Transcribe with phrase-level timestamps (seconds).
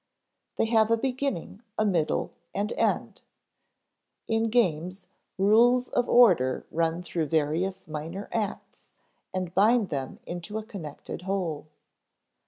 [0.57, 3.21] They have a beginning, middle, and end.
[4.27, 5.05] In games,
[5.37, 8.89] rules of order run through various minor acts
[9.31, 11.67] and bind them into a connected whole.